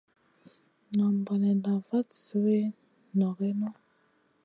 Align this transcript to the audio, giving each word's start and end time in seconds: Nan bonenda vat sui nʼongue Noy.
Nan 0.95 1.15
bonenda 1.25 1.71
vat 1.87 2.07
sui 2.25 2.59
nʼongue 3.17 3.49
Noy. 3.59 3.77